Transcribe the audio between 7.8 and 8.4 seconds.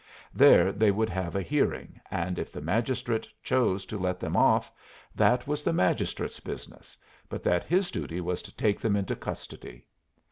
duty